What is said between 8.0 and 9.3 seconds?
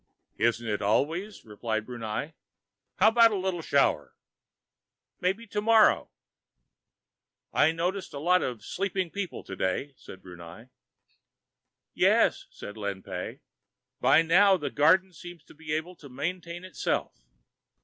a lot of sleeping